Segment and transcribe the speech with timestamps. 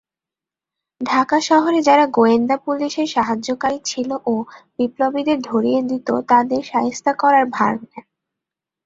[1.01, 4.33] ঢাকা শহরে যারা গোয়েন্দা পুলিশের সাহায্যকারী ছিল ও
[4.77, 8.05] বিপ্লবীদের ধরিয়ে দিতো তাদের শায়েস্তা করার ভার নেন।